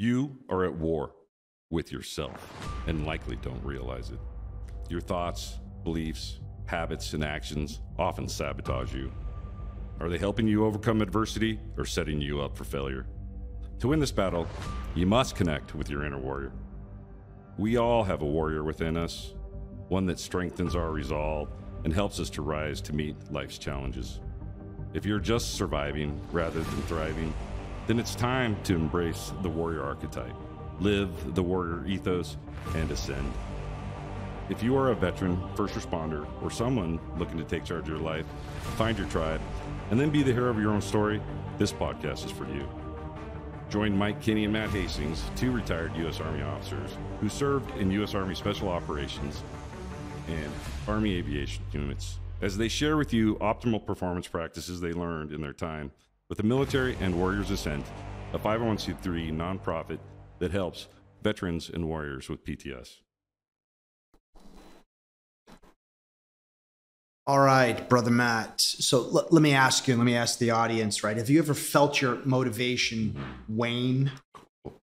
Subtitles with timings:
[0.00, 1.12] You are at war
[1.68, 2.40] with yourself
[2.86, 4.18] and likely don't realize it.
[4.88, 9.12] Your thoughts, beliefs, habits, and actions often sabotage you.
[10.00, 13.08] Are they helping you overcome adversity or setting you up for failure?
[13.80, 14.46] To win this battle,
[14.94, 16.52] you must connect with your inner warrior.
[17.58, 19.34] We all have a warrior within us,
[19.88, 21.50] one that strengthens our resolve
[21.84, 24.20] and helps us to rise to meet life's challenges.
[24.94, 27.34] If you're just surviving rather than thriving,
[27.86, 30.34] then it's time to embrace the warrior archetype,
[30.80, 32.36] live the warrior ethos,
[32.74, 33.32] and ascend.
[34.48, 37.98] If you are a veteran, first responder, or someone looking to take charge of your
[37.98, 38.26] life,
[38.76, 39.40] find your tribe,
[39.90, 41.20] and then be the hero of your own story,
[41.58, 42.68] this podcast is for you.
[43.70, 46.20] Join Mike Kinney and Matt Hastings, two retired U.S.
[46.20, 48.14] Army officers who served in U.S.
[48.14, 49.44] Army Special Operations
[50.26, 50.52] and
[50.88, 55.52] Army Aviation units, as they share with you optimal performance practices they learned in their
[55.52, 55.92] time
[56.30, 57.84] with the Military and Warriors Ascent,
[58.32, 59.98] a 501c3 nonprofit
[60.38, 60.86] that helps
[61.22, 63.00] veterans and warriors with PTS.
[67.26, 68.60] All right, brother Matt.
[68.60, 71.16] So l- let me ask you, let me ask the audience, right?
[71.16, 73.16] Have you ever felt your motivation
[73.48, 74.12] wane,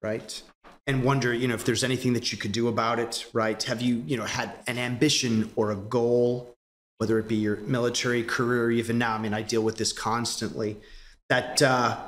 [0.00, 0.42] right?
[0.86, 3.60] And wonder, you know, if there's anything that you could do about it, right?
[3.64, 6.54] Have you, you know, had an ambition or a goal,
[6.98, 9.14] whether it be your military career even now?
[9.14, 10.78] I mean, I deal with this constantly.
[11.28, 11.98] That uh,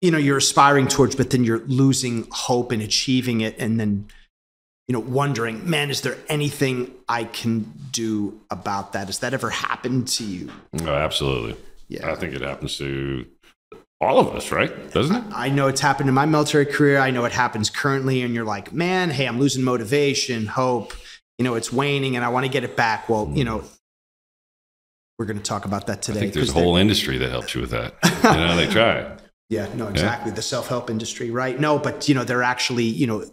[0.00, 4.08] you know you're aspiring towards, but then you're losing hope in achieving it, and then
[4.88, 9.06] you know, wondering, man, is there anything I can do about that?
[9.06, 10.50] Has that ever happened to you?
[10.80, 11.56] Oh, absolutely.
[11.88, 12.10] Yeah.
[12.10, 13.26] I think it happens to
[14.00, 14.90] all of us, right?
[14.92, 15.24] Doesn't it?
[15.34, 16.98] I know it's happened in my military career.
[16.98, 18.22] I know it happens currently.
[18.22, 20.94] And you're like, man, hey, I'm losing motivation, hope.
[21.36, 23.10] You know, it's waning and I want to get it back.
[23.10, 23.64] Well, you know,
[25.18, 26.18] we're going to talk about that today.
[26.18, 27.94] I think there's a whole industry that helps you with that.
[28.24, 29.16] you know, they try.
[29.50, 30.30] Yeah, no, exactly.
[30.30, 30.36] Yeah.
[30.36, 31.58] The self help industry, right?
[31.58, 33.24] No, but, you know, they're actually, you know,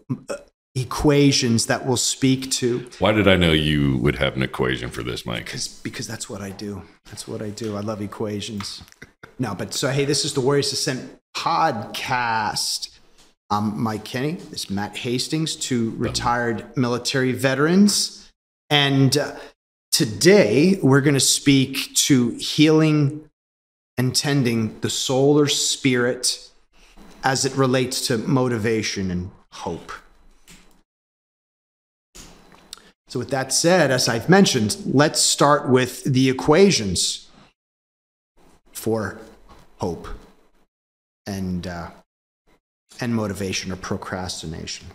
[0.75, 2.87] equations that will speak to.
[2.99, 5.45] Why did I know you would have an equation for this, Mike?
[5.45, 6.83] Because because that's what I do.
[7.05, 7.77] That's what I do.
[7.77, 8.83] I love equations.
[9.39, 12.99] no, but so hey, this is the Warriors Ascent podcast.
[13.49, 14.33] I'm Mike Kinney.
[14.33, 18.31] This is Matt Hastings, two retired military veterans,
[18.69, 19.35] and uh,
[19.95, 23.29] today we're going to speak to healing
[23.97, 26.49] and tending the soul or spirit
[27.23, 29.93] as it relates to motivation and hope.
[33.07, 37.29] So, with that said, as I've mentioned, let's start with the equations
[38.73, 39.17] for
[39.77, 40.09] hope
[41.25, 41.91] and, uh,
[42.99, 44.87] and motivation or procrastination.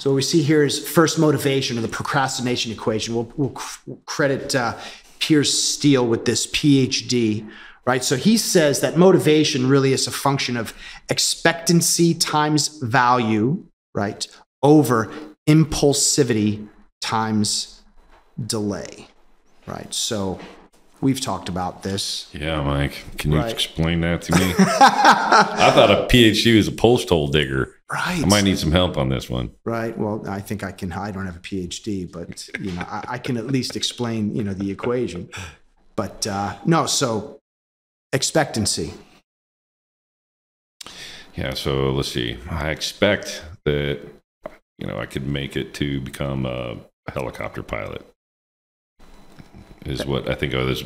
[0.00, 3.14] So, what we see here is first motivation or the procrastination equation.
[3.14, 4.78] We'll, we'll credit uh,
[5.18, 7.46] Piers Steel with this PhD,
[7.84, 8.02] right?
[8.02, 10.72] So, he says that motivation really is a function of
[11.10, 13.62] expectancy times value,
[13.94, 14.26] right,
[14.62, 15.12] over
[15.46, 16.66] impulsivity
[17.02, 17.82] times
[18.46, 19.08] delay,
[19.66, 19.92] right?
[19.92, 20.38] So
[21.00, 22.28] we've talked about this.
[22.32, 23.04] Yeah, Mike.
[23.18, 23.52] Can you right.
[23.52, 24.54] explain that to me?
[24.58, 27.74] I thought a PhD was a post hole digger.
[27.92, 28.22] Right.
[28.22, 29.50] I might need some help on this one.
[29.64, 29.96] Right.
[29.98, 30.92] Well, I think I can.
[30.92, 34.44] I don't have a PhD, but you know, I, I can at least explain you
[34.44, 35.28] know the equation.
[35.96, 37.40] But uh, no, so
[38.12, 38.94] expectancy.
[41.34, 41.54] Yeah.
[41.54, 42.38] So let's see.
[42.48, 44.00] I expect that
[44.80, 46.76] you know, I could make it to become a
[47.12, 48.06] helicopter pilot.
[49.86, 50.82] Is what I think of as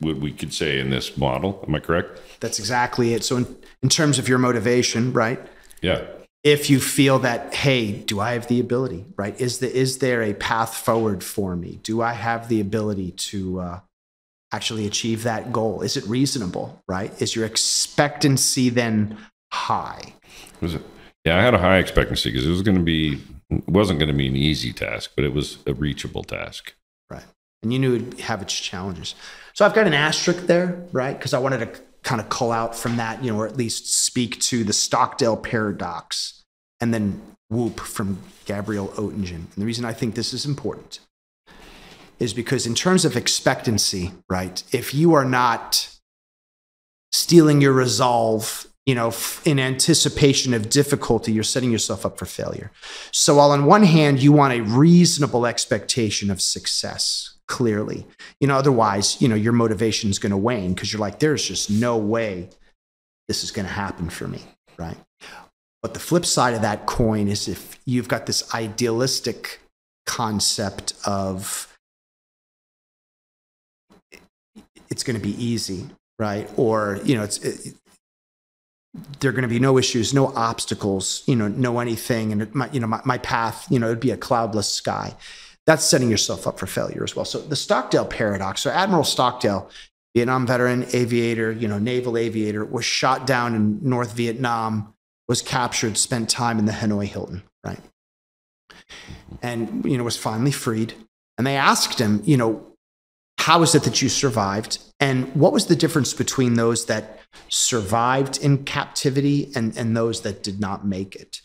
[0.00, 1.64] what we could say in this model.
[1.66, 2.20] Am I correct?
[2.40, 3.24] That's exactly it.
[3.24, 5.40] So, in, in terms of your motivation, right?
[5.80, 6.04] Yeah.
[6.46, 9.38] If you feel that, hey, do I have the ability, right?
[9.40, 11.80] Is the is there a path forward for me?
[11.82, 13.80] Do I have the ability to uh,
[14.52, 15.82] actually achieve that goal?
[15.82, 17.10] Is it reasonable, right?
[17.20, 19.18] Is your expectancy then
[19.52, 20.14] high?
[20.60, 20.82] Was it
[21.24, 23.20] yeah, I had a high expectancy because it was going to be
[23.66, 26.74] wasn't going to be an easy task, but it was a reachable task.
[27.10, 27.24] Right,
[27.64, 29.16] and you knew it'd have its challenges.
[29.52, 31.18] So I've got an asterisk there, right?
[31.18, 33.92] Because I wanted to kind of call out from that, you know, or at least
[33.92, 36.35] speak to the Stockdale paradox,
[36.80, 37.20] and then
[37.50, 39.34] WOOP from Gabriel Oettingen.
[39.34, 41.00] And the reason I think this is important
[42.18, 44.62] is because in terms of expectancy, right?
[44.72, 45.88] If you are not
[47.12, 49.12] steeling your resolve you know,
[49.44, 52.70] in anticipation of difficulty, you're setting yourself up for failure.
[53.10, 58.06] So, while on one hand, you want a reasonable expectation of success, clearly,
[58.38, 61.44] you know, otherwise, you know, your motivation is going to wane because you're like, there's
[61.44, 62.48] just no way
[63.26, 64.42] this is going to happen for me,
[64.78, 64.96] right?
[65.82, 69.60] But the flip side of that coin is if you've got this idealistic
[70.06, 71.72] concept of
[74.88, 75.86] it's going to be easy,
[76.18, 76.48] right?
[76.56, 77.74] Or, you know, it's, it,
[79.20, 82.32] there are going to be no issues, no obstacles, you know, no anything.
[82.32, 85.14] And, my, you know, my, my path, you know, it'd be a cloudless sky.
[85.66, 87.24] That's setting yourself up for failure as well.
[87.24, 88.62] So the Stockdale paradox.
[88.62, 89.68] So Admiral Stockdale,
[90.14, 94.94] Vietnam veteran, aviator, you know, naval aviator, was shot down in North Vietnam,
[95.28, 97.80] was captured, spent time in the Hanoi Hilton, right?
[99.42, 100.94] And, you know, was finally freed.
[101.38, 102.66] And they asked him, you know,
[103.38, 104.78] how is it that you survived?
[104.98, 110.42] And what was the difference between those that survived in captivity and, and those that
[110.42, 111.40] did not make it?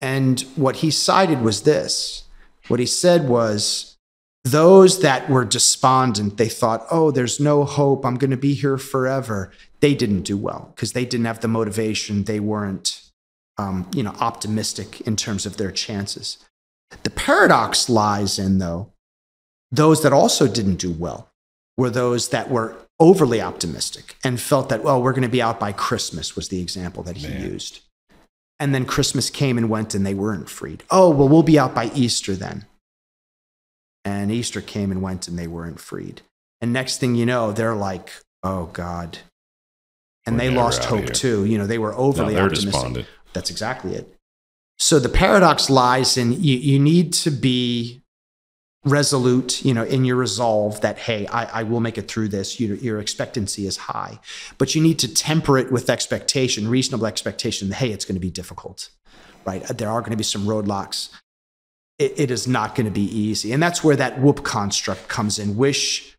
[0.00, 2.24] And what he cited was this
[2.68, 3.96] what he said was,
[4.44, 8.04] those that were despondent, they thought, oh, there's no hope.
[8.04, 9.50] I'm going to be here forever.
[9.80, 12.24] They didn't do well because they didn't have the motivation.
[12.24, 13.07] They weren't,
[13.58, 16.38] um, you know, optimistic in terms of their chances.
[17.02, 18.92] The paradox lies in, though,
[19.70, 21.28] those that also didn't do well
[21.76, 25.60] were those that were overly optimistic and felt that, well, we're going to be out
[25.60, 27.42] by Christmas, was the example that he Man.
[27.44, 27.80] used.
[28.58, 30.82] And then Christmas came and went and they weren't freed.
[30.90, 32.64] Oh, well, we'll be out by Easter then.
[34.04, 36.22] And Easter came and went and they weren't freed.
[36.60, 38.10] And next thing you know, they're like,
[38.42, 39.18] oh God.
[40.26, 41.44] And We're they lost hope too.
[41.44, 42.72] You know, they were No, overly they're optimistic.
[42.72, 43.06] despondent.
[43.32, 44.14] That's exactly it.
[44.78, 48.00] So the paradox lies in you, you need to be
[48.84, 52.60] resolute, you know, in your resolve that, hey, I, I will make it through this.
[52.60, 54.20] Your, your expectancy is high,
[54.56, 57.68] but you need to temper it with expectation, reasonable expectation.
[57.68, 58.90] that, Hey, it's going to be difficult,
[59.44, 59.62] right?
[59.66, 61.10] There are going to be some roadblocks.
[61.98, 63.52] It, it is not going to be easy.
[63.52, 65.56] And that's where that WOOP construct comes in.
[65.56, 66.16] Wish,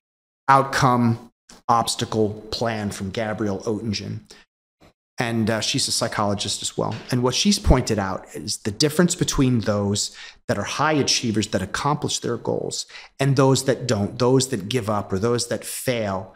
[0.49, 1.31] outcome,
[1.69, 4.21] obstacle, plan from Gabriel Oettingen
[5.19, 6.95] and uh, she's a psychologist as well.
[7.11, 10.15] And what she's pointed out is the difference between those
[10.47, 12.85] that are high achievers that accomplish their goals
[13.19, 16.35] and those that don't, those that give up or those that fail,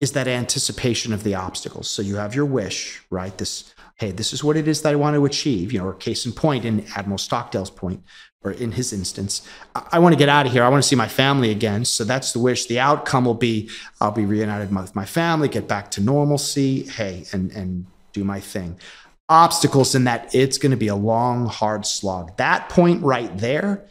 [0.00, 1.88] is that anticipation of the obstacles.
[1.88, 3.36] So you have your wish, right?
[3.36, 5.72] This, hey, this is what it is that I want to achieve.
[5.72, 8.02] You know, or case in point, in Admiral Stockdale's point,
[8.42, 9.46] or in his instance,
[9.76, 10.64] I, I want to get out of here.
[10.64, 11.84] I want to see my family again.
[11.84, 12.66] So that's the wish.
[12.66, 13.70] The outcome will be
[14.00, 16.84] I'll be reunited with my family, get back to normalcy.
[16.84, 18.78] Hey, and and do my thing.
[19.28, 22.36] Obstacles in that it's going to be a long, hard slog.
[22.36, 23.86] That point right there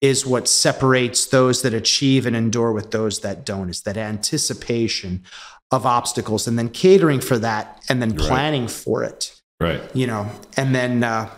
[0.00, 5.22] is what separates those that achieve and endure with those that don't, is that anticipation
[5.70, 8.18] of obstacles and then catering for that and then Right.
[8.26, 9.82] planning for it, Right.
[9.94, 11.28] you know, and then, uh,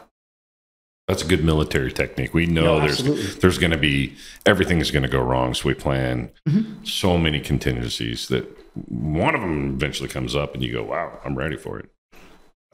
[1.09, 2.33] That's a good military technique.
[2.33, 3.25] We know No, there's absolutely.
[3.41, 4.15] there's going to be
[4.47, 6.85] everything is going to go wrong, so we plan Mm-hmm.
[6.85, 8.47] so many contingencies that
[8.89, 11.91] one of them eventually comes up, and you go, "Wow, I'm ready for it."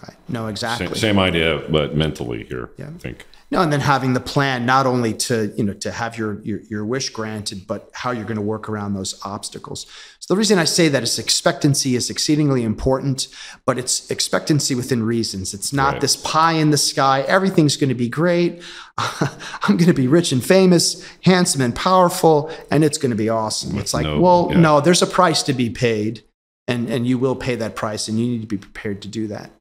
[0.02, 0.16] Right.
[0.28, 0.98] no, Same, exactly.
[0.98, 2.70] same idea, but mentally here.
[2.76, 2.88] Yeah.
[2.94, 3.26] I think.
[3.50, 6.60] No, and then having the plan not only to you know to have your your,
[6.68, 9.86] your wish granted, but how you're going to work around those obstacles.
[10.20, 13.28] So the reason I say that is expectancy is exceedingly important,
[13.64, 15.54] but it's expectancy within reasons.
[15.54, 16.00] It's not Right.
[16.02, 17.22] this pie in the sky.
[17.22, 18.62] Everything's going to be great.
[18.98, 23.30] I'm going to be rich and famous, handsome and powerful, and it's going to be
[23.30, 23.72] awesome.
[23.76, 24.60] With it's like, no- well, yeah.
[24.60, 26.22] no, there's a price to be paid,
[26.66, 29.26] and and you will pay that price, and you need to be prepared to do
[29.28, 29.52] that.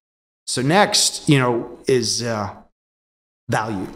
[0.47, 2.53] So next, you know, is uh,
[3.49, 3.87] value.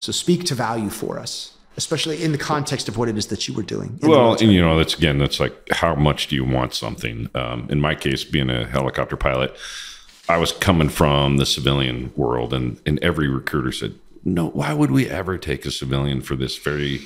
[0.00, 3.46] So speak to value for us, especially in the context of what it is that
[3.46, 3.98] you were doing.
[4.02, 7.28] Well, and you know, that's again, that's like how much do you want something?
[7.34, 9.54] Um, in my case, being a helicopter pilot,
[10.28, 13.94] I was coming from the civilian world, and and every recruiter said,
[14.24, 17.02] "No, why would we ever take a civilian for this very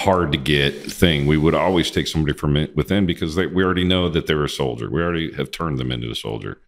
[0.00, 1.26] hard to get thing?
[1.26, 4.44] We would always take somebody from it within because they, we already know that they're
[4.44, 4.88] a soldier.
[4.88, 6.58] We already have turned them into a soldier.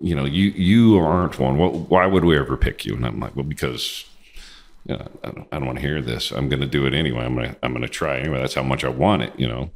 [0.00, 1.58] You know, you you aren't one.
[1.58, 4.04] Why would we ever pick you?" And I'm like, "Well, because."
[4.86, 6.30] you know, I don't, I don't want to hear this.
[6.30, 7.24] I'm going to do it anyway.
[7.24, 8.40] I'm going to, I'm going to try anyway.
[8.40, 9.70] That's how much I want it, you know.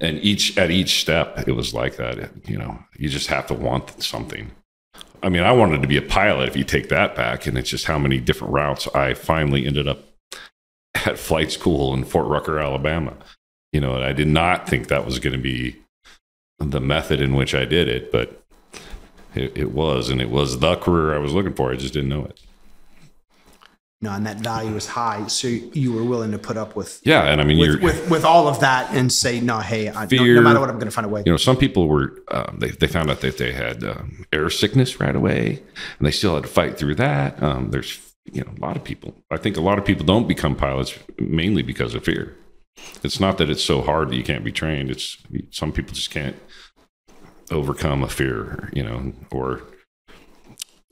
[0.00, 2.30] And each at each step, it was like that.
[2.46, 4.52] You know, you just have to want something.
[5.22, 6.48] I mean, I wanted to be a pilot.
[6.48, 9.88] If you take that back, and it's just how many different routes I finally ended
[9.88, 10.04] up
[10.94, 13.16] at flight school in Fort Rucker, Alabama.
[13.72, 15.76] You know, and I did not think that was going to be
[16.58, 18.44] the method in which I did it, but
[19.34, 21.72] it, it was, and it was the career I was looking for.
[21.72, 22.40] I just didn't know it.
[24.00, 27.24] no, and that value is high, so you were willing to put up with Yeah,
[27.24, 30.24] and I mean, with, with with all of that and say, no, hey, I, no,
[30.24, 31.22] no matter what, I'm going to find a way.
[31.26, 34.50] you know, some people were um, they they found out that they had um, air
[34.50, 35.62] sickness right away,
[35.98, 37.42] and they still had to fight through that.
[37.42, 38.00] Um, there's
[38.32, 39.14] you know a lot of people.
[39.30, 42.36] I think a lot of people don't become pilots mainly because of fear.
[43.02, 44.90] It's not that it's so hard that you can't be trained.
[44.90, 45.18] It's
[45.50, 46.36] some people just can't
[47.50, 49.62] overcome a fear, you know, or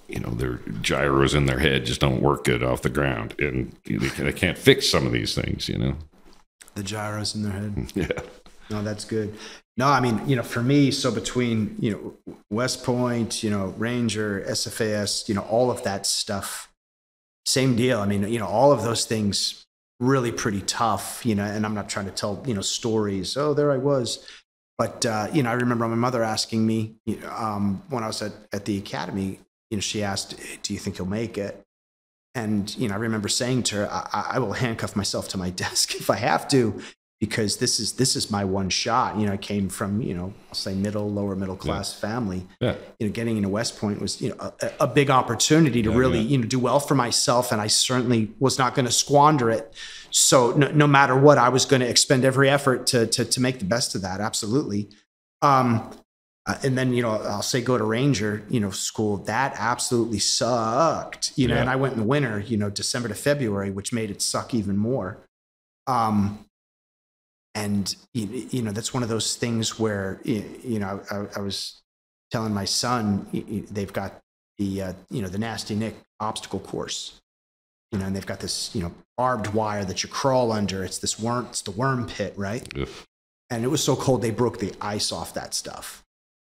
[0.08, 3.74] you know their gyros in their head just don't work good off the ground, and
[3.84, 5.96] they, they can't fix some of these things, you know.
[6.74, 7.92] The gyros in their head.
[7.94, 8.22] Yeah.
[8.68, 9.36] No, that's good.
[9.76, 11.92] No, I mean, you know, for me, so between, you
[12.26, 16.72] know, West Point, you know, Ranger, SFAS, you know, all of that stuff,
[17.44, 18.00] same deal.
[18.00, 19.64] I mean, you know, all of those things
[20.00, 23.36] really pretty tough, you know, and I'm not trying to tell, you know, stories.
[23.36, 24.26] Oh, there I was.
[24.78, 26.96] But, uh, you know, I remember my mother asking me
[27.30, 29.40] um, when I was at, at the academy,
[29.70, 31.62] you know, she asked, do you think you'll make it?
[32.34, 35.50] And, you know, I remember saying to her, I, I will handcuff myself to my
[35.64, 36.80] desk if I have to,
[37.18, 39.18] because this is this is my one shot.
[39.18, 42.08] You know, I came from you know I'll say middle lower middle class yeah.
[42.08, 42.46] family.
[42.60, 42.76] Yeah.
[42.98, 45.96] You know, getting into West Point was you know a, a big opportunity to yeah,
[45.96, 46.28] really yeah.
[46.28, 49.72] you know do well for myself, and I certainly was not going to squander it.
[50.10, 53.40] So no, no, matter what, I was going to expend every effort to to to
[53.40, 54.20] make the best of that.
[54.20, 54.90] Absolutely.
[55.42, 55.90] Um,
[56.46, 60.20] uh, and then you know I'll say go to Ranger you know school that absolutely
[60.20, 63.92] sucked you know and I went in the winter you know December to February which
[63.92, 65.18] made it suck even more.
[65.88, 66.46] Um,
[67.56, 71.82] and you know that's one of those things where you know I, I was
[72.30, 73.26] telling my son
[73.70, 74.20] they've got
[74.58, 77.20] the uh, you know the nasty Nick obstacle course,
[77.90, 80.84] you know, and they've got this you know barbed wire that you crawl under.
[80.84, 82.68] It's this worm, it's the worm pit, right?
[83.48, 86.04] And it was so cold they broke the ice off that stuff.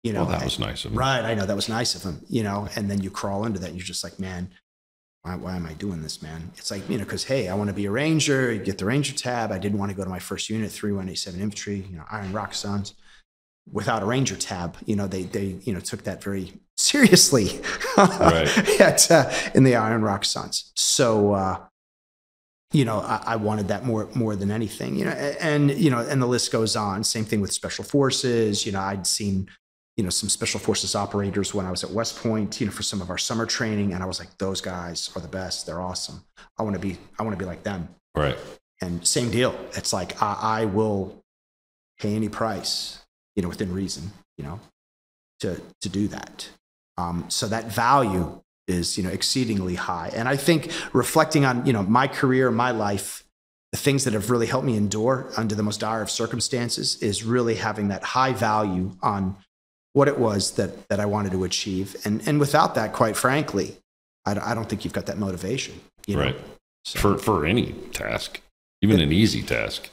[0.04, 0.98] You know, well, that and, was nice of him.
[0.98, 2.22] Right, I know that was nice of them.
[2.28, 4.50] You know, and then you crawl under that, and you're just like, man,
[5.26, 6.52] why, why am I doing this, man?
[6.56, 8.86] It's like, you know, because hey, I want to be a ranger, you get the
[8.86, 9.52] ranger tab.
[9.52, 12.94] I didn't want to go to my first unit, 3187 infantry, you know, Iron Rakkasans,
[13.72, 14.78] without a ranger tab.
[14.86, 17.60] You know, they, they, you know, took that very seriously
[17.98, 18.80] right.
[18.80, 20.70] at, uh, in the Iron Rakkasans.
[20.76, 21.58] So, uh,
[22.72, 24.96] you know, I, I, wanted that more more than anything.
[24.96, 27.04] You know, and you know, and the list goes on.
[27.04, 28.66] Same thing with special forces.
[28.66, 29.48] You know, I'd seen
[29.98, 32.84] you know, some special forces operators when I was at West Point, you know, for
[32.84, 33.94] some of our summer training.
[33.94, 35.66] And I was like, those guys are the best.
[35.66, 36.24] They're awesome.
[36.58, 37.88] I want to be, I want to be like them.
[38.14, 38.38] Right.
[38.82, 39.58] And same deal.
[39.74, 41.24] It's like, I, I will
[42.00, 43.00] pay any price,
[43.36, 44.60] you know, within reason, you know,
[45.40, 46.50] to, to do that.
[46.98, 50.12] Um, so that value is, you know, exceedingly high.
[50.14, 53.24] And I think reflecting on, you know, my career, my life,
[53.72, 57.24] the things that have really helped me endure under the most dire of circumstances is
[57.24, 59.38] really having that high value on
[59.96, 61.96] what it was that that I wanted to achieve.
[62.06, 63.78] And and without that, quite frankly,
[64.26, 65.80] I, I don't think you've got that motivation.
[66.06, 66.22] You know?
[66.22, 66.36] Right.
[66.84, 67.00] So.
[67.00, 68.42] For for any task,
[68.82, 69.90] even an easy task.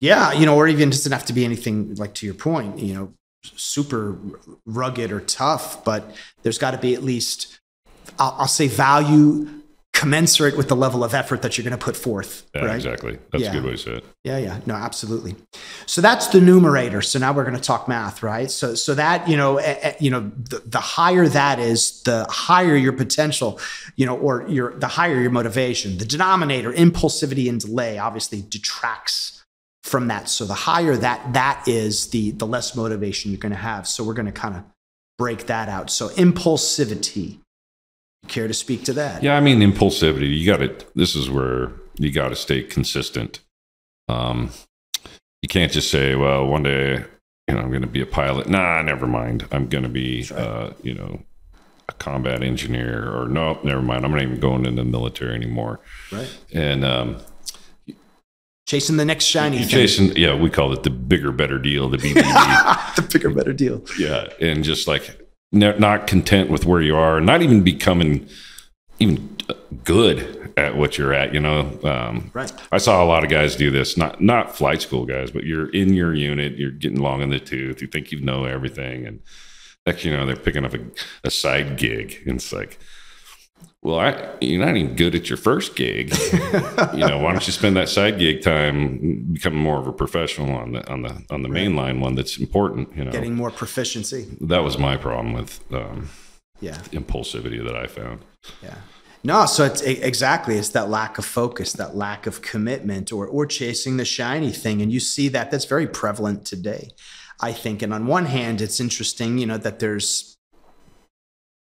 [0.00, 2.94] Yeah, you know, or even doesn't have to be anything like to your point, you
[2.94, 4.16] know, super
[4.64, 7.60] rugged or tough, but there's got to be at least
[8.18, 9.59] I'll, I'll say value
[10.00, 12.48] commensurate with the level of effort that you're going to put forth.
[12.54, 12.74] Yeah, right?
[12.74, 13.18] exactly.
[13.32, 13.50] That's yeah.
[13.50, 14.04] a good way to say it.
[14.24, 14.60] Yeah, yeah.
[14.64, 15.36] No, absolutely.
[15.84, 17.02] So that's the numerator.
[17.02, 18.50] So now we're going to talk math, right?
[18.50, 22.24] So, so that you know, eh, eh, you know, the, the higher that is, the
[22.30, 23.60] higher your potential,
[23.96, 25.98] you know, or your the higher your motivation.
[25.98, 29.44] The denominator, impulsivity and delay, obviously detracts
[29.84, 30.30] from that.
[30.30, 33.86] So the higher that that is, the the less motivation you're going to have.
[33.86, 34.64] So we're going to kind of
[35.18, 35.90] break that out.
[35.90, 37.40] So impulsivity
[38.30, 39.24] Care to speak to that?
[39.24, 40.38] Yeah, I mean impulsivity.
[40.38, 40.88] You got it.
[40.94, 43.40] This is where you got to stay consistent.
[44.08, 44.50] Um,
[45.42, 47.04] you can't just say, "Well, one day,
[47.48, 49.48] you know, I'm going to be a pilot." Nah, never mind.
[49.50, 50.40] I'm going to be, right.
[50.40, 51.22] uh, you know,
[51.88, 54.04] a combat engineer, or no, never mind.
[54.04, 55.80] I'm not even going into the military anymore.
[56.12, 56.38] Right.
[56.52, 57.16] And um,
[58.66, 59.64] chasing the next shiny.
[59.64, 62.94] Chasing, yeah, we call it the bigger, better deal, the BBD.
[62.94, 63.82] the bigger, better deal.
[63.98, 65.19] Yeah, and just like
[65.52, 68.28] not content with where you are, not even becoming
[68.98, 69.36] even
[69.84, 71.34] good at what you're at.
[71.34, 72.52] You know, um, right.
[72.70, 73.96] I saw a lot of guys do this.
[73.96, 76.56] Not not flight school guys, but you're in your unit.
[76.56, 77.80] You're getting long in the tooth.
[77.80, 79.20] You think you know everything, and
[79.86, 80.80] next you know they're picking up a,
[81.24, 82.78] a side gig, and it's like
[83.82, 86.14] well, I, you're not even good at your first gig.
[86.32, 90.54] you know, why don't you spend that side gig time becoming more of a professional
[90.54, 91.66] on the on the on the right.
[91.66, 92.94] mainline one that's important?
[92.94, 94.36] You know, getting more proficiency.
[94.42, 96.10] That was my problem with um,
[96.60, 98.20] yeah impulsivity that I found.
[98.62, 98.76] Yeah.
[99.22, 103.46] No, so it's exactly it's that lack of focus, that lack of commitment, or or
[103.46, 106.90] chasing the shiny thing, and you see that that's very prevalent today.
[107.40, 110.36] I think, and on one hand, it's interesting, you know, that there's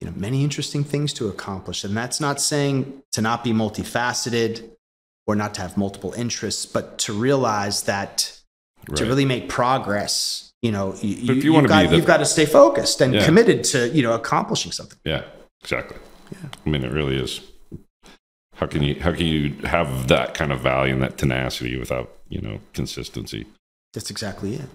[0.01, 4.71] you know many interesting things to accomplish and that's not saying to not be multifaceted
[5.27, 8.39] or not to have multiple interests but to realize that
[8.89, 8.97] right.
[8.97, 13.01] to really make progress you know you, you, have got, the, got to stay focused
[13.01, 13.25] and yeah.
[13.25, 15.23] committed to you know accomplishing something yeah
[15.63, 15.97] exactly
[16.33, 16.49] yeah.
[16.65, 17.41] i mean it really is
[18.55, 22.11] how can you how can you have that kind of value and that tenacity without
[22.29, 23.47] you know consistency
[23.93, 24.69] that's exactly it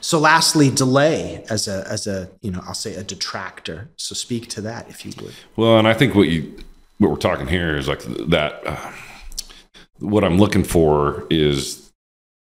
[0.00, 3.88] so lastly, delay as a as a you know I'll say a detractor.
[3.96, 5.34] So speak to that if you would.
[5.56, 6.56] Well, and I think what you
[6.98, 8.60] what we're talking here is like that.
[8.66, 8.92] Uh,
[9.98, 11.90] what I'm looking for is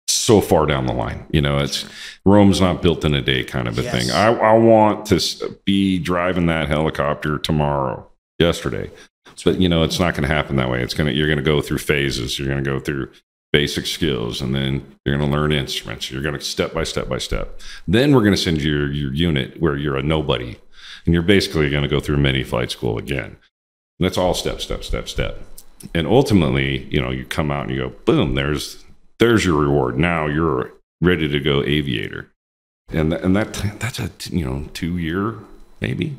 [0.08, 1.24] so far down the line.
[1.30, 1.86] You know, it's
[2.24, 3.92] Rome's not built in a day kind of a Yes.
[3.94, 4.10] thing.
[4.10, 8.06] I, I want to be driving that helicopter tomorrow,
[8.38, 8.90] yesterday,
[9.44, 10.82] but you know, it's not going to happen that way.
[10.82, 12.38] It's going to, you're going to go through phases.
[12.38, 13.10] You're going to go through
[13.54, 16.10] basic skills and then you're going to learn instruments.
[16.10, 17.60] You're going to step by step by step.
[17.86, 20.56] Then we're going to send you your, your unit where you're a nobody
[21.04, 23.36] and you're basically going to go through mini flight school again.
[23.96, 25.38] And that's all step, step, step, step.
[25.94, 28.84] And ultimately, you know, you come out and you go, boom, there's
[29.20, 29.96] there's your reward.
[30.00, 32.32] Now you're ready to go aviator.
[32.88, 35.36] And th- and that that's a you know, 2 year
[35.80, 36.16] maybe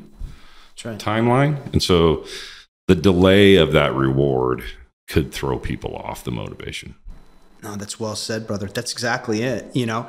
[0.86, 0.98] right.
[0.98, 1.70] timeline.
[1.74, 2.24] And so
[2.88, 4.64] the delay of that reward
[5.06, 6.94] could throw people off the motivation.
[7.62, 8.66] No, that's well said, brother.
[8.66, 9.74] That's exactly it.
[9.74, 10.08] You know,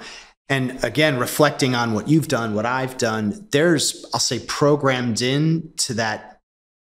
[0.50, 5.74] and again, reflecting on what you've done, what I've done, there's, I'll say, programmed in
[5.78, 6.42] to that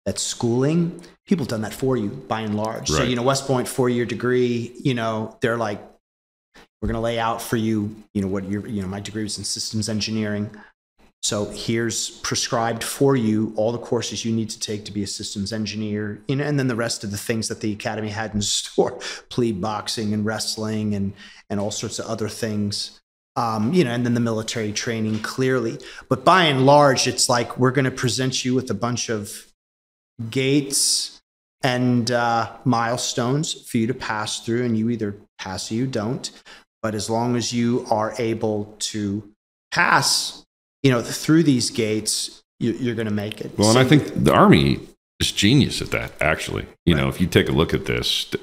[0.05, 1.01] that schooling.
[1.27, 2.89] People have done that for you by and large.
[2.89, 4.73] So you know, West Point four year degree.
[4.83, 5.81] You know, they're like,
[6.81, 7.95] we're going to lay out for you.
[8.13, 10.49] You know what your you know my degree was in systems engineering.
[11.23, 15.07] So here's prescribed for you all the courses you need to take to be a
[15.07, 18.33] systems engineer, you know, and then the rest of the things that the academy had
[18.33, 18.99] in store,
[19.29, 21.13] plebe boxing and wrestling and
[21.49, 22.99] and all sorts of other things.
[23.37, 25.77] Um, you know, and then the military training clearly.
[26.09, 29.45] But by and large, it's like we're going to present you with a bunch of
[30.29, 31.21] gates
[31.63, 36.29] and uh, milestones for you to pass through, and you either pass or you don't.
[36.81, 39.31] But as long as you are able to
[39.71, 40.43] pass,
[40.83, 43.57] you know, through these gates, you, you're going to make it.
[43.57, 44.79] Well, and I think the Army
[45.19, 46.65] is genius at that, actually.
[46.85, 48.33] You know, if you take a look at this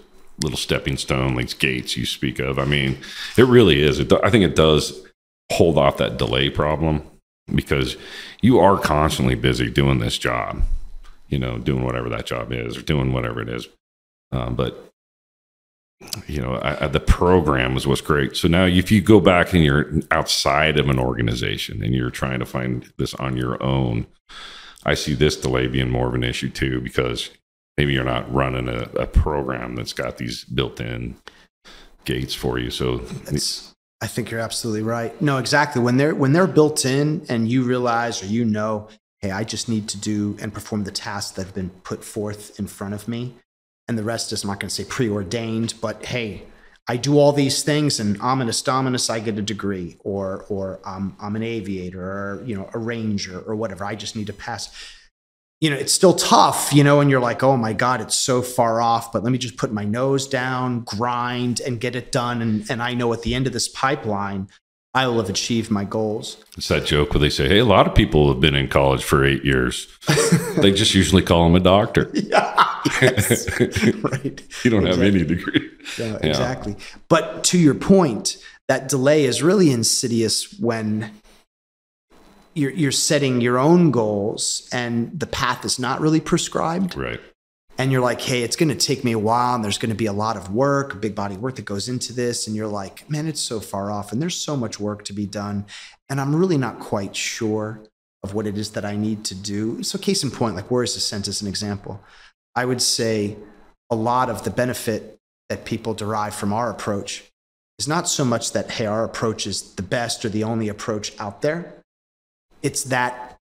[0.41, 2.99] little stepping stone, these gates you speak of, I mean,
[3.37, 3.99] it really is.
[3.99, 5.05] It, I think it does
[5.53, 7.03] hold off that delay problem
[7.55, 7.97] because
[8.41, 10.63] you are constantly busy doing this job,
[11.29, 13.69] you know, doing whatever that job is or doing whatever it is.
[14.31, 14.85] Um, but,
[16.27, 18.37] you know, I, I, the program is what's great.
[18.37, 22.39] So now if you go back and you're outside of an organization and you're trying
[22.39, 24.07] to find this on your own,
[24.85, 27.31] I see this delay being more of an issue too, because
[27.77, 31.17] maybe you're not running a, a program that's got these built in
[32.05, 32.71] gates for you.
[32.71, 33.03] So
[34.01, 35.21] I think you're absolutely right.
[35.21, 35.83] No, exactly.
[35.83, 38.89] When they're when they're built in, and you realize or you know,
[39.21, 42.59] hey, I just need to do and perform the tasks that have been put forth
[42.61, 43.35] in front of me,
[43.89, 46.45] and the rest is I'm not going to say preordained, but hey,
[46.87, 51.17] I do all these things, and ominous dominus, I get a degree, or or I'm
[51.21, 53.85] I'm an aviator, or you know, a ranger, or whatever.
[53.85, 54.71] I just need to pass.
[55.61, 58.43] You know, it's still tough, you know, and you're like, oh my God, it's so
[58.43, 62.41] far off, but let me just put my nose down, grind, and get it done.
[62.41, 64.47] And, and I know at the end of this pipeline,
[64.95, 66.37] I will have achieved my goals.
[66.57, 69.03] it's that joke where they say, Hey, a lot of people have been in college
[69.03, 69.89] for eight years.
[70.59, 72.09] they just usually call them a doctor.
[72.15, 72.78] Yeah.
[73.03, 73.49] Yes.
[74.03, 74.43] right.
[74.65, 75.71] You don't have any degree.
[75.99, 76.27] Yeah, Yeah.
[76.27, 76.77] exactly.
[77.09, 78.37] But to your point,
[78.69, 81.11] that delay is really insidious when
[82.55, 86.97] you're, you're setting your own goals and the path is not really prescribed.
[86.97, 87.21] Right.
[87.81, 89.95] and you're like, hey, it's going to take me a while and there's going to
[89.97, 92.49] be a lot of work, big body work that goes into this.
[92.49, 95.27] And you're like, man, it's so far off and there's so much work to be
[95.27, 95.65] done.
[96.11, 97.81] And I'm really not quite sure
[98.25, 99.81] of what it is that I need to do.
[99.85, 102.03] So, case in point, like, where is the as an example?
[102.59, 103.37] I would say
[103.89, 105.17] a lot of the benefit
[105.49, 107.23] that people derive from our approach
[107.79, 111.13] is not so much that, hey, our approach is the best or the only approach
[111.21, 111.73] out there.
[112.61, 113.39] It's that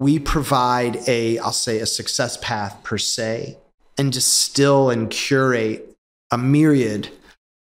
[0.00, 3.56] we provide a i'll say a success path per se
[3.96, 5.96] and distill and curate
[6.30, 7.08] a myriad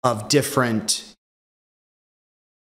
[0.04, 1.16] of different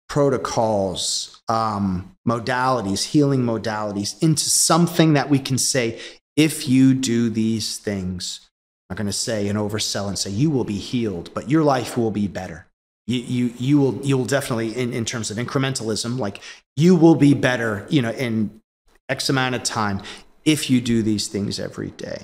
[0.09, 5.99] protocols um, modalities healing modalities into something that we can say
[6.37, 8.41] if you do these things
[8.89, 11.63] i'm not going to say and oversell and say you will be healed but your
[11.63, 12.67] life will be better
[13.07, 16.41] you, you, you will you will definitely in, in terms of incrementalism like
[16.77, 18.61] you will be better you know in
[19.09, 20.01] X amount of time
[20.45, 22.23] if you do these things every day,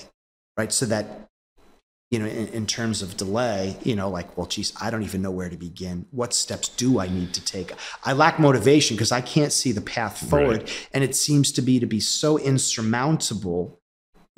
[0.57, 0.73] right?
[0.73, 1.29] So that,
[2.11, 5.23] you know, in, in terms of delay, you know, like, well, geez, I don't even
[5.23, 6.07] know where to begin.
[6.11, 7.73] What steps do I need to take?
[8.05, 10.71] I lack motivation because I can't see the path forward.
[10.93, 13.80] And it seems to be to be so insurmountable,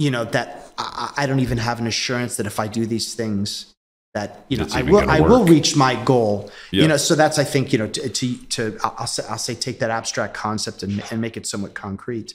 [0.03, 3.15] you know, that I, I don't even have an assurance that if I do these
[3.15, 3.73] things,
[4.15, 6.51] that you know It's I will I will reach my goal.
[6.71, 6.83] Yeah.
[6.83, 9.39] You know, so that's I think you know to to, to I'll, I'll say I'll
[9.39, 12.35] say take that abstract concept and and make it somewhat concrete.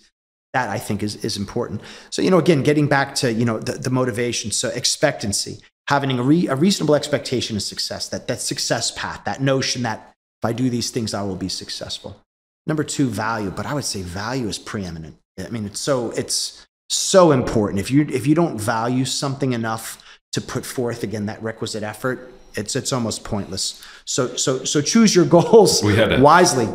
[0.54, 1.82] That I think is is important.
[2.10, 4.52] So you know, again, getting back to you know the, the motivation.
[4.52, 8.10] So expectancy, having a, re, a reasonable expectation of success.
[8.10, 9.24] That that success path.
[9.26, 12.20] That notion that if I do these things, I will be successful.
[12.66, 13.52] Number two, value.
[13.52, 15.18] But I would say value is preeminent.
[15.40, 17.80] I mean, it's so it's so important.
[17.80, 22.32] If you if you don't value something enough to put forth again that requisite effort,
[22.56, 23.84] It's it's almost pointless.
[24.06, 26.68] So so so choose your goals We had a- wisely.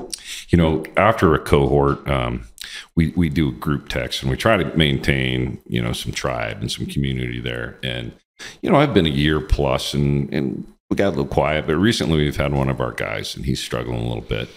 [0.51, 2.46] you know, after a cohort, um,
[2.94, 6.59] we we do a group text and we try to maintain, you know, some tribe
[6.61, 7.79] and some community there.
[7.83, 8.12] And
[8.61, 11.66] you know, I've been a year plus, and and we got a little quiet.
[11.66, 14.48] But recently, we've had one of our guys, and he's struggling a little bit,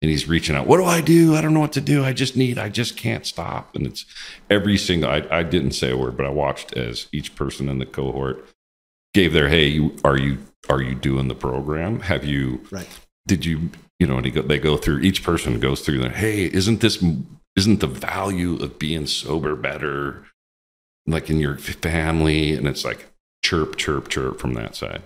[0.00, 0.66] and he's reaching out.
[0.66, 1.34] What do I do?
[1.34, 2.04] I don't know what to do.
[2.04, 2.58] I just need.
[2.58, 3.74] I just can't stop.
[3.74, 4.04] And it's
[4.48, 5.10] every single.
[5.10, 8.46] I, I didn't say a word, but I watched as each person in the cohort
[9.14, 9.66] gave their hey.
[9.68, 12.00] You, are you are you doing the program?
[12.00, 12.88] Have you Right.
[13.26, 16.12] did you you know and he go, they go through each person goes through that
[16.16, 17.02] hey isn't this
[17.56, 20.24] isn't the value of being sober better
[21.06, 23.06] like in your family and it's like
[23.44, 25.02] chirp chirp chirp from that side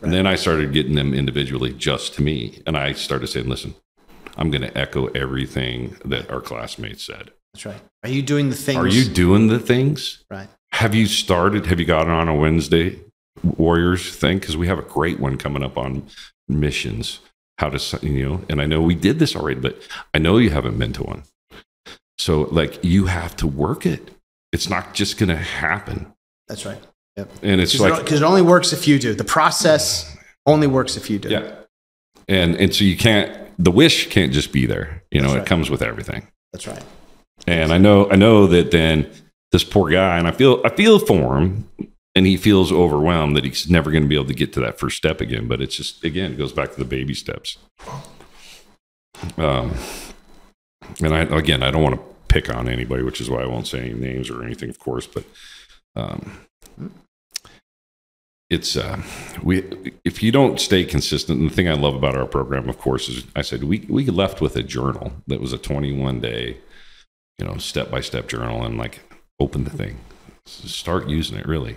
[0.00, 3.74] and then i started getting them individually just to me and i started saying listen
[4.36, 7.80] i'm going to echo everything that our classmates said That's right.
[8.02, 8.78] Are you doing the things?
[8.78, 10.48] are you doing the things right?
[10.72, 12.98] have you started have you gotten on a wednesday
[13.42, 16.06] warriors thing because we have a great one coming up on
[16.48, 17.20] missions
[17.58, 19.80] how to you know and i know we did this already but
[20.14, 21.22] i know you haven't been to one
[22.18, 24.10] so like you have to work it
[24.52, 26.12] it's not just going to happen
[26.48, 26.78] That's right.
[27.16, 27.30] Yep.
[27.42, 29.14] and it's Because like it, only works if you do.
[29.14, 31.28] The process only works if you do.
[31.30, 31.54] yeah
[32.28, 35.48] and and so you can't the wish can't just be there you know That's it
[35.48, 36.84] comes with everything That's right.
[37.46, 39.10] And I know, I know that then
[39.52, 41.68] this poor guy, and I feel, I feel for him,
[42.14, 44.78] and he feels overwhelmed that he's never going to be able to get to that
[44.78, 45.46] first step again.
[45.46, 47.58] But it's just, again, it goes back to the baby steps.
[49.36, 49.74] Um,
[51.02, 53.66] and I, again, I don't want to pick on anybody, which is why I won't
[53.66, 55.06] say any names or anything, of course.
[55.06, 55.24] But
[55.94, 56.38] um,
[58.48, 59.02] it's uh,
[59.42, 59.64] we
[60.04, 61.40] if you don't stay consistent.
[61.40, 64.06] And the thing I love about our program, of course, is I said we we
[64.06, 66.58] left with a journal that was a 21 day
[67.38, 69.00] you know, step by step journal and like
[69.38, 69.98] open the thing.
[70.46, 71.76] Start using it really.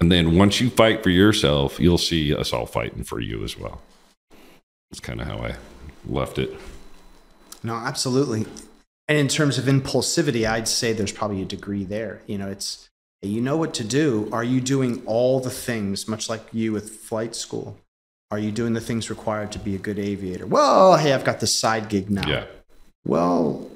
[0.00, 3.56] And then once you fight for yourself, you'll see us all fighting for you as
[3.56, 3.80] well.
[4.90, 5.54] That's kind of how I
[6.06, 6.54] left it.
[7.62, 8.44] No, absolutely.
[9.08, 12.22] And in terms of impulsivity, I'd say there's probably a degree there.
[12.26, 12.88] You know, it's
[13.22, 14.28] you know what to do.
[14.32, 17.78] Are you doing all the things, much like you with flight school?
[18.30, 20.46] Are you doing the things required to be a good aviator?
[20.46, 22.26] Well, hey, I've got this side gig now.
[22.26, 22.46] Yeah.
[23.04, 23.68] Well,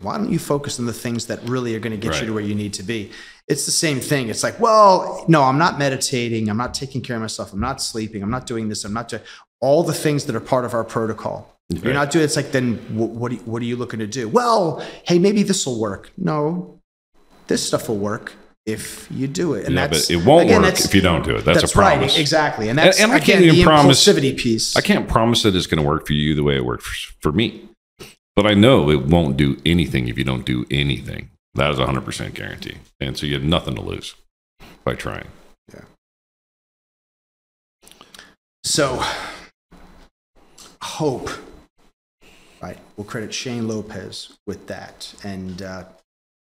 [0.00, 2.20] why don't you focus on the things that really are going to get Right.
[2.22, 3.10] you to where you need to be?
[3.48, 4.28] It's the same thing.
[4.28, 6.48] It's like, well, no, I'm not meditating.
[6.48, 7.52] I'm not taking care of myself.
[7.52, 8.22] I'm not sleeping.
[8.22, 8.84] I'm not doing this.
[8.84, 9.22] I'm not doing
[9.60, 11.56] all the things that are part of our protocol.
[11.72, 11.84] Right.
[11.84, 12.24] You're not doing.
[12.24, 13.32] It's like, then wh- what?
[13.46, 14.28] What are you looking to do?
[14.28, 16.10] Well, hey, maybe this will work.
[16.16, 16.80] No,
[17.46, 18.32] this stuff will work
[18.66, 19.66] if you do it.
[19.66, 21.44] And yeah, that's but it won't again, work if you don't do it.
[21.44, 22.18] That's, a right, promise.
[22.18, 22.68] exactly.
[22.68, 24.76] And that's And- and I again can't even the promise- impulsivity piece.
[24.76, 27.12] I can't promise that it's going to work for you the way it worked for,
[27.22, 27.68] for me,
[28.34, 31.30] but I know it won't do anything if you don't do anything.
[31.54, 32.76] That is a 100% guarantee.
[33.00, 34.14] And so you have nothing to lose
[34.84, 35.28] by trying.
[35.72, 35.84] Yeah.
[38.64, 39.02] So,
[40.82, 41.30] hope,
[42.60, 42.76] right?
[42.96, 45.84] We'll credit Shane Lopez with that, and uh,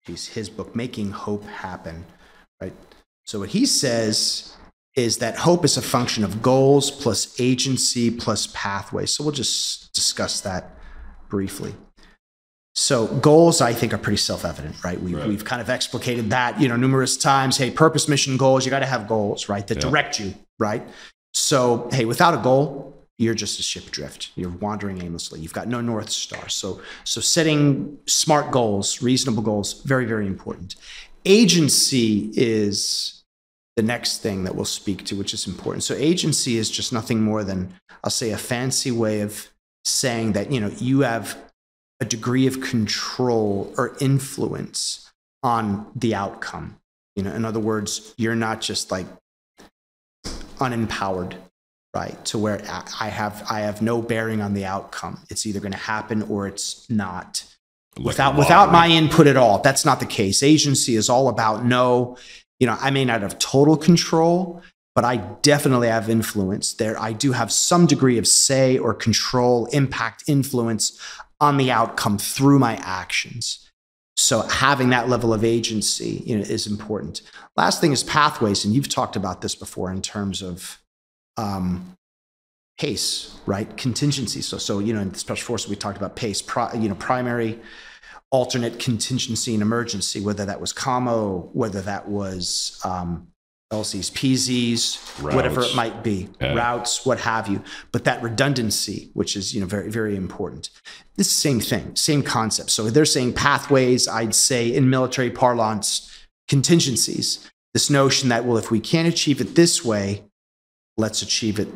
[0.08, 2.04] he's his book, "Making Hope Happen,"
[2.60, 2.74] right?
[3.26, 4.54] So what he says
[4.96, 9.06] is that hope is a function of goals plus agency plus pathway.
[9.06, 10.76] So we'll just discuss that
[11.28, 11.74] briefly.
[12.74, 15.00] So goals, I think, are pretty self-evident, right?
[15.00, 15.28] We, Right.
[15.28, 17.56] We've kind of explicated that, you know, numerous times.
[17.56, 18.64] Hey, purpose, mission, goals.
[18.64, 19.66] You got to have goals, right?
[19.66, 19.88] That Yeah.
[19.88, 20.88] direct you, right?
[21.34, 24.30] So, hey, without a goal, you're just a ship drift.
[24.36, 25.40] You're wandering aimlessly.
[25.40, 26.48] You've got no north star.
[26.48, 30.76] So, so setting smart goals, reasonable goals, very, very important.
[31.24, 33.24] Agency is
[33.76, 35.82] the next thing that we'll speak to, which is important.
[35.82, 39.48] So, agency is just nothing more than, I'll say, a fancy way of
[39.84, 41.36] saying that you know you have
[42.00, 45.10] a degree of control or influence
[45.42, 46.76] on the outcome.
[47.16, 49.06] You know, in other words, you're not just like
[50.58, 51.36] unempowered,
[51.94, 52.22] right?
[52.26, 52.60] To where
[53.00, 55.20] I- have I have no bearing on the outcome.
[55.30, 57.44] It's either going to happen or it's not.
[57.96, 59.60] Like without without my input at all.
[59.60, 60.42] That's not the case.
[60.42, 62.16] Agency is all about no,
[62.60, 64.62] you know, I may not have total control,
[64.94, 67.00] but I definitely have influence there.
[67.00, 71.00] I do have some degree of say or control, impact, influence
[71.40, 73.64] on the outcome through my actions.
[74.16, 77.22] So having that level of agency you know, is important.
[77.56, 80.80] Last thing is pathways, and you've talked about this before in terms of
[81.38, 81.94] um,
[82.78, 83.74] pace, right?
[83.76, 84.42] Contingency.
[84.42, 86.42] So, so you know, in the special forces, we talked about pace.
[86.42, 87.58] Pri, you know, primary,
[88.30, 90.20] alternate, contingency, and emergency.
[90.20, 93.28] Whether that was commo, whether that was um,
[93.72, 96.54] LZs, PZs, whatever it might be, Yeah.
[96.54, 97.62] routes, what have you.
[97.92, 100.70] But that redundancy, which is you know very very important.
[101.16, 102.70] This same thing, same concept.
[102.70, 104.06] So they're saying pathways.
[104.08, 106.10] I'd say in military parlance,
[106.48, 107.48] contingencies.
[107.74, 110.24] This notion that well, if we can't achieve it this way,
[110.98, 111.68] let's achieve it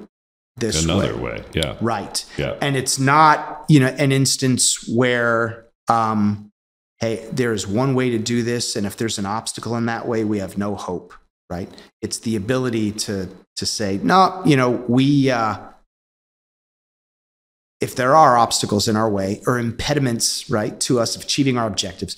[0.57, 1.33] this Another way.
[1.33, 1.45] way.
[1.55, 1.77] Yeah.
[1.81, 2.25] Right.
[2.37, 2.57] Yeah.
[2.61, 6.53] And it's not, you know, an instance where, um,
[6.99, 10.25] hey, there's one way to do this, and if there's an obstacle in that way,
[10.25, 11.15] we have no hope.
[11.49, 11.69] Right.
[12.01, 15.31] It's the ability to to say, no, you know, we.
[15.31, 15.59] Uh,
[17.81, 21.67] if there are obstacles in our way or impediments, right, to us of achieving our
[21.67, 22.17] objectives,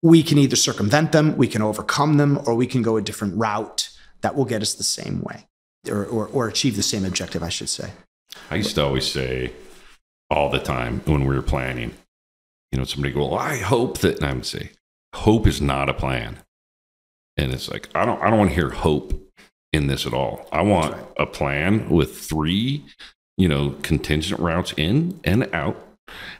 [0.00, 3.36] we can either circumvent them, we can overcome them, or we can go a different
[3.36, 3.90] route
[4.22, 5.46] that will get us the same way
[5.88, 7.90] or, or, or achieve the same objective, I should say.
[8.50, 9.52] I used to always say
[10.30, 11.94] all the time when we were planning,
[12.70, 14.70] you know, somebody go, well, I hope that, and I would say,
[15.14, 16.38] hope is not a plan.
[17.36, 19.18] And it's like, I don't, I don't want to hear hope
[19.72, 20.48] in this at all.
[20.52, 21.04] I want right.
[21.18, 22.84] a plan with three,
[23.36, 25.76] you know, contingent routes in and out.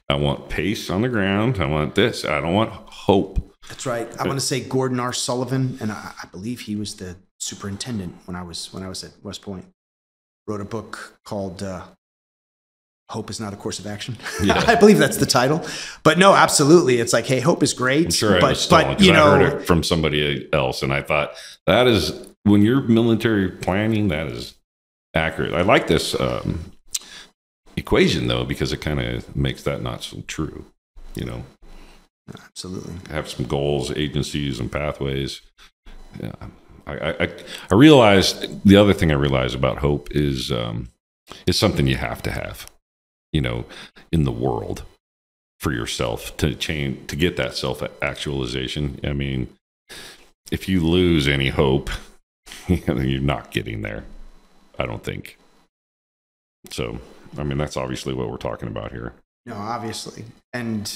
[0.09, 1.59] I want pace on the ground.
[1.61, 2.25] I want this.
[2.25, 3.53] I don't want hope.
[3.69, 4.09] That's right.
[4.19, 5.13] I want to say Gordon R.
[5.13, 9.03] Sullivan, and I, I believe he was the superintendent when I was when I was
[9.05, 9.67] at West Point.
[10.47, 11.83] Wrote a book called uh,
[13.11, 14.63] "Hope Is Not a Course of Action." Yeah.
[14.67, 15.65] I believe that's the title.
[16.03, 18.07] But no, absolutely, it's like, hey, hope is great.
[18.07, 21.03] I'm sure I but was but you I heard it from somebody else, and I
[21.03, 21.35] thought
[21.67, 22.13] that is
[22.45, 24.55] when you're military planning, that is
[25.15, 25.53] accurate.
[25.55, 26.73] I like this um,
[27.77, 30.65] equation though because it kind of makes that not so true.
[31.15, 31.45] You know,
[32.35, 32.95] absolutely.
[33.11, 35.41] have some goals, agencies, and pathways.
[36.21, 36.33] Yeah,
[36.87, 37.29] I I,
[37.71, 40.89] I realized the other thing I realized about hope is um,
[41.47, 42.67] is something you have to have.
[43.33, 43.65] You know,
[44.11, 44.85] in the world
[45.63, 48.99] for yourself to change to get that self actualization.
[49.05, 49.49] I mean,
[50.51, 51.89] if you lose any hope,
[52.69, 54.05] you're not getting there.
[54.79, 55.39] I don't think.
[56.71, 56.99] So,
[57.39, 59.15] I mean, that's obviously what we're talking about here.
[59.47, 60.93] No, obviously, and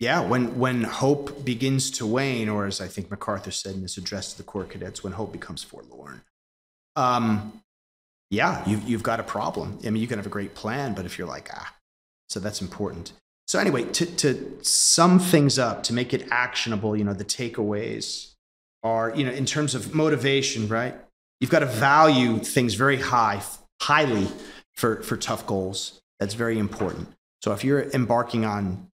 [0.00, 3.96] yeah, when when hope begins to wane, or as I think MacArthur said in his
[3.96, 6.22] address to the Corps cadets, when hope becomes forlorn,
[6.94, 7.62] um,
[8.30, 9.78] yeah, you've you've got a problem.
[9.84, 11.74] I mean, you can have a great plan, but if you're like ah,
[12.28, 13.12] so that's important.
[13.48, 18.34] So anyway, to to sum things up, to make it actionable, you know, the takeaways
[18.84, 20.94] are, you know, in terms of motivation, right?
[21.40, 23.42] You've got to value things very high,
[23.80, 24.28] highly
[24.74, 26.00] for for tough goals.
[26.20, 27.08] That's very important.
[27.42, 28.90] So if you're embarking on,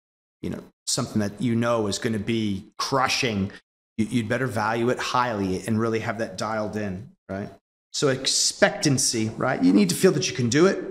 [0.42, 3.53] you know, something that you know is going to be crushing,
[3.96, 7.50] you, you'd better value it highly and really have that dialed in, right?
[7.92, 9.62] So expectancy, right?
[9.62, 10.85] You need to feel that you can do it,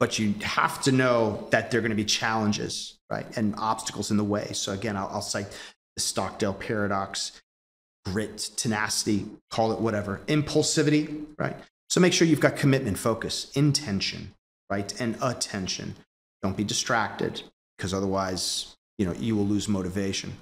[0.00, 4.10] but you have to know that there are going to be challenges, right, and obstacles
[4.10, 4.50] in the way.
[4.52, 5.56] So again, I'll, I'll cite
[5.96, 7.40] the Stockdale paradox:
[8.04, 11.56] grit, tenacity, call it whatever, impulsivity, right?
[11.88, 14.34] So make sure you've got commitment, focus, intention,
[14.68, 15.94] right, and attention.
[16.42, 17.42] Don't be distracted
[17.78, 20.34] because otherwise, you know, you will lose motivation.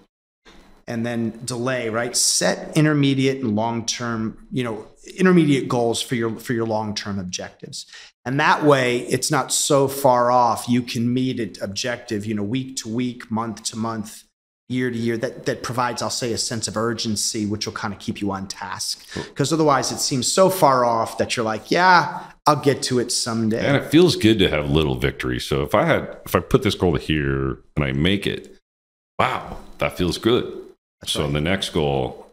[0.89, 2.17] And then delay, right?
[2.17, 4.87] Set intermediate and long-term, you know,
[5.17, 7.87] intermediate goals for your for your long-term objectives.
[8.25, 10.69] And that way, it's not so far off.
[10.69, 14.25] You can meet it objective, you know, week to week, month to month,
[14.69, 15.17] year to year.
[15.17, 18.33] That that provides, I'll say, a sense of urgency, which will kind of keep you
[18.33, 19.07] on task.
[19.15, 23.13] Because otherwise, it seems so far off that you're like, yeah, I'll get to it
[23.13, 23.65] someday.
[23.65, 25.45] And it feels good to have little victories.
[25.45, 28.59] So if I had, if I put this goal here and I make it,
[29.19, 30.53] wow, that feels good.
[31.05, 31.33] so right.
[31.33, 32.27] the next goal,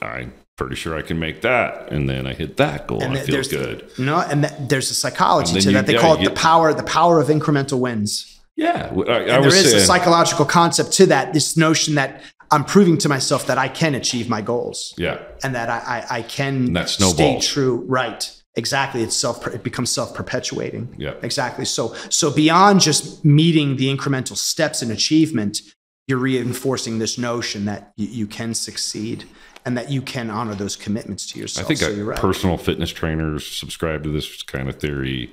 [0.00, 3.26] I'm pretty sure I can make that, and then I hit that goal and, it
[3.26, 3.98] feels there's- good.
[3.98, 5.86] No, and that, there's a psychology to that.
[5.86, 8.40] They yeah, call it the power, the power of incremental wins.
[8.56, 11.32] Yeah, I, I And there is saying, a psychological concept to that.
[11.32, 14.94] This notion that I'm proving to myself that I can achieve my goals.
[14.98, 15.78] yeah, and that I,
[16.10, 17.84] I, I can And that stay true.
[17.86, 18.34] Right.
[18.58, 19.02] Exactly.
[19.02, 19.46] It's self.
[19.46, 20.94] It becomes self perpetuating.
[20.98, 21.14] Yeah.
[21.22, 21.64] Exactly.
[21.64, 25.62] So so beyond just meeting the incremental steps in achievement,
[26.08, 29.24] you're reinforcing this notion that you, you can succeed
[29.64, 31.64] and that you can honor those commitments to yourself.
[31.64, 32.18] I think so you're right.
[32.18, 35.30] personal fitness trainers subscribe to this kind of theory.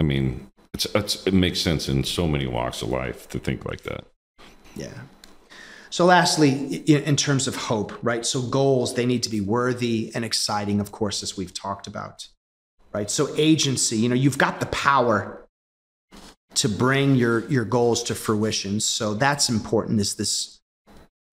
[0.00, 3.64] I mean, it's, it's it makes sense in so many walks of life to think
[3.64, 4.04] like that.
[4.74, 4.92] Yeah.
[5.92, 8.24] So, lastly, i- in terms of hope, right?
[8.24, 12.28] So, goals, they need to be worthy and exciting, of course, as we've talked about,
[12.92, 13.10] right?
[13.10, 15.46] So, agency, you know, you've got the power
[16.54, 18.80] to bring your, your goals to fruition.
[18.80, 20.60] So, that's important is this,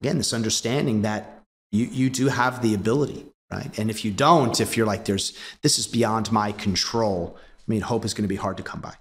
[0.02, 3.78] again, this understanding that you, you do have the ability, right?
[3.78, 7.82] And if you don't, if you're like, there's, this is beyond my control, I mean,
[7.82, 8.94] hope is going to be hard to come by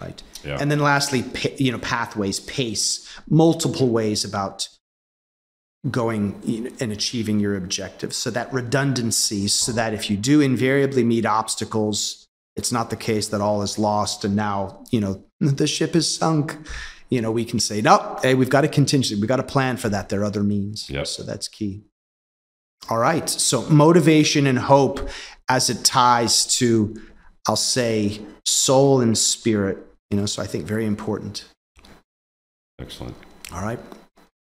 [0.00, 0.22] right?
[0.44, 0.58] Yeah.
[0.60, 4.68] And then lastly, pa- you know, pathways, pace, multiple ways about
[5.90, 8.16] going and achieving your objectives.
[8.16, 13.28] So that redundancy, so that if you do invariably meet obstacles, it's not the case
[13.28, 16.56] that all is lost and now you know the ship is sunk.
[17.10, 19.76] You know, we can say, no, hey, we've got a contingency, we've got a plan
[19.76, 20.08] for that.
[20.08, 20.88] There are other means.
[20.90, 21.06] Yep.
[21.06, 21.82] So that's key.
[22.88, 23.28] All right.
[23.28, 25.08] So motivation and hope
[25.48, 26.96] as it ties to,
[27.46, 29.78] I'll say, soul and spirit.
[30.10, 31.44] You know, so I think very important.
[32.80, 33.16] Excellent.
[33.52, 33.78] All right.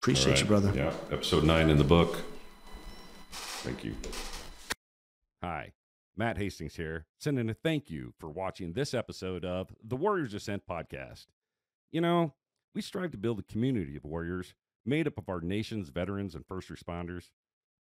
[0.07, 0.41] Appreciate All right.
[0.41, 0.73] you, brother.
[0.73, 0.93] Yeah.
[1.11, 2.23] Episode nine in the book.
[3.33, 3.97] Thank you.
[5.43, 5.73] Hi,
[6.17, 10.63] Matt Hastings here, sending a thank you for watching this episode of the Warriors Ascent
[10.71, 11.27] podcast.
[11.91, 12.35] You know,
[12.73, 16.47] we strive to build a community of warriors made up of our nation's veterans and
[16.47, 17.31] first responders.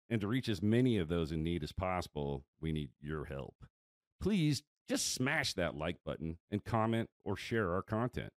[0.08, 3.66] And to reach as many of those in need as possible, we need your help.
[4.18, 8.32] Please just smash that like button and comment or share our content.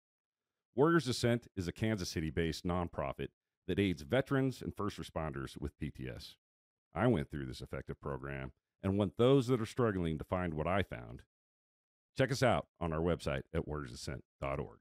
[0.76, 3.28] Warriors Ascent is a Kansas City based nonprofit
[3.68, 6.36] that aids veterans and first responders with PTS.
[6.94, 8.52] I went through this effective program
[8.82, 11.24] and want those that are struggling to find what I found.
[12.18, 14.80] Check us out on our website at warriorsascent.org.